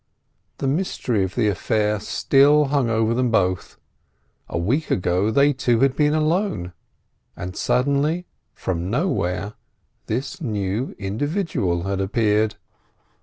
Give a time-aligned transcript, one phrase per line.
[0.57, 3.77] The mystery of the affair still hung over them both.
[4.49, 6.73] A week ago they two had been alone,
[7.37, 9.53] and suddenly from nowhere
[10.07, 12.55] this new individual had appeared.